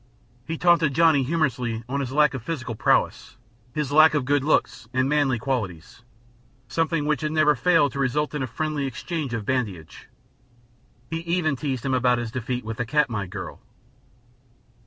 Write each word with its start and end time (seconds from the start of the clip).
He 0.47 0.57
taunted 0.57 0.95
Johnny 0.95 1.21
humorously 1.21 1.83
on 1.87 1.99
his 1.99 2.11
lack 2.11 2.33
of 2.33 2.41
physical 2.41 2.73
prowess, 2.73 3.37
his 3.71 3.91
lack 3.91 4.15
of 4.15 4.25
good 4.25 4.43
looks 4.43 4.87
and 4.95 5.07
manly 5.07 5.37
qualities 5.37 6.01
something 6.67 7.05
which 7.05 7.21
had 7.21 7.31
never 7.31 7.53
failed 7.55 7.91
to 7.91 7.99
result 7.99 8.33
in 8.33 8.41
a 8.41 8.47
friendly 8.47 8.87
exchange 8.87 9.31
of 9.35 9.45
badinage; 9.45 10.07
he 11.11 11.17
even 11.19 11.55
teased 11.55 11.85
him 11.85 11.93
about 11.93 12.17
his 12.17 12.31
defeat 12.31 12.65
with 12.65 12.77
the 12.77 12.85
Katmai 12.87 13.27
girl. 13.27 13.61